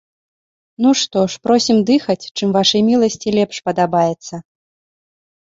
Ну, 0.85 0.93
што 1.01 1.19
ж, 1.33 1.37
просім 1.47 1.77
дыхаць, 1.89 2.29
чым 2.37 2.49
вашай 2.57 2.81
міласці 2.89 3.35
лепш 3.37 3.57
падабаецца. 3.71 4.35